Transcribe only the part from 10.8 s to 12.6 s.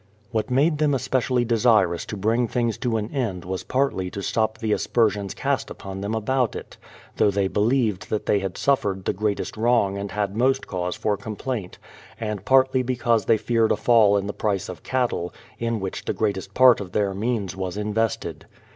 for complaint; and